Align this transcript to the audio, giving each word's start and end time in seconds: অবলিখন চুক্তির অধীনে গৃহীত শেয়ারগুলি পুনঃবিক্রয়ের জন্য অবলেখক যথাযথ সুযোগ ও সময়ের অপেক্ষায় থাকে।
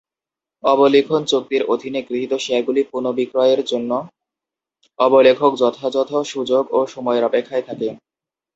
অবলিখন 0.63 1.21
চুক্তির 1.25 1.63
অধীনে 1.73 1.99
গৃহীত 2.07 2.33
শেয়ারগুলি 2.37 2.81
পুনঃবিক্রয়ের 2.91 3.61
জন্য 3.65 3.91
অবলেখক 4.99 5.51
যথাযথ 5.61 6.11
সুযোগ 6.25 6.63
ও 6.71 6.79
সময়ের 6.93 7.23
অপেক্ষায় 7.25 7.65
থাকে। 7.67 7.87